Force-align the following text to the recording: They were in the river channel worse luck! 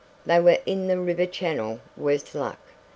They 0.25 0.39
were 0.39 0.57
in 0.65 0.87
the 0.87 0.97
river 0.99 1.27
channel 1.27 1.79
worse 1.95 2.33
luck! 2.33 2.57